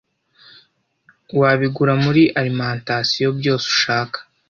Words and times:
wabigura 1.39 1.93
muri 2.03 2.23
Alimentation 2.39 3.29
byose 3.39 3.65
ushaka 3.75 4.17